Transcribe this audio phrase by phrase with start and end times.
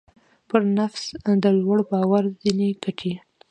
[0.49, 1.03] پر نفس
[1.43, 3.13] د لوړ باور ځينې ګټې.